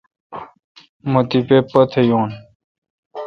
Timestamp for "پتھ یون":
1.69-2.29